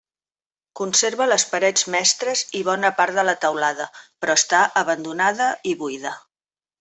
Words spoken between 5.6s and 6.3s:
i buida.